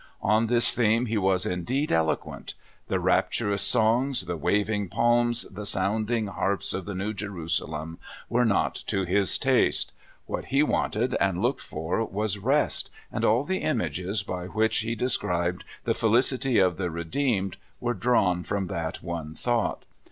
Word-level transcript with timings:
On 0.23 0.47
this 0.47 0.73
theme 0.73 1.05
he 1.05 1.19
was 1.19 1.45
in 1.45 1.63
deed 1.63 1.91
eloquent. 1.91 2.55
The 2.87 2.99
rapturous 2.99 3.61
songs, 3.61 4.21
the 4.25 4.35
waving 4.35 4.89
palms, 4.89 5.43
the 5.43 5.63
sounding 5.63 6.25
harps 6.25 6.73
of 6.73 6.85
the 6.85 6.95
New 6.95 7.13
Jerusalem 7.13 7.99
were 8.27 8.43
not 8.43 8.73
to 8.87 9.03
his 9.05 9.37
taste; 9.37 9.91
what 10.25 10.45
he 10.45 10.63
wanted, 10.63 11.15
and 11.19 11.39
looked 11.39 11.61
for, 11.61 12.03
was 12.03 12.39
rest, 12.39 12.89
and 13.11 13.23
all 13.23 13.43
the 13.43 13.59
images 13.61 14.23
by 14.23 14.47
which 14.47 14.79
he 14.79 14.95
de 14.95 15.07
scribed 15.09 15.63
the 15.83 15.93
felicity 15.93 16.57
of 16.57 16.77
the 16.77 16.89
redeemed 16.89 17.57
were 17.79 17.93
drawn 17.93 18.41
from 18.41 18.65
that 18.69 19.03
one 19.03 19.35
thought. 19.35 19.85